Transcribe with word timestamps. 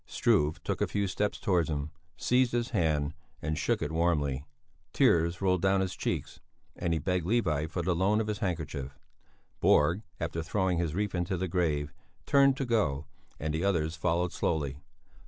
Struve 0.07 0.63
took 0.63 0.81
a 0.81 0.87
few 0.87 1.05
steps 1.07 1.39
towards 1.39 1.69
him, 1.69 1.91
seized 2.17 2.53
his 2.53 2.71
hand, 2.71 3.13
and 3.39 3.55
shook 3.55 3.83
it 3.83 3.91
warmly; 3.91 4.47
tears 4.93 5.41
rolled 5.43 5.61
down 5.61 5.79
his 5.79 5.95
cheeks, 5.95 6.39
and 6.75 6.91
he 6.91 6.97
begged 6.97 7.23
Levi 7.27 7.67
for 7.67 7.83
the 7.83 7.95
loan 7.95 8.19
of 8.19 8.25
his 8.25 8.39
handkerchief. 8.39 8.97
Borg, 9.59 10.01
after 10.19 10.41
throwing 10.41 10.79
his 10.79 10.95
wreath 10.95 11.13
into 11.13 11.37
the 11.37 11.47
grave, 11.47 11.93
turned 12.25 12.57
to 12.57 12.65
go, 12.65 13.05
and 13.39 13.53
the 13.53 13.63
others 13.63 13.95
followed 13.95 14.33
slowly. 14.33 14.79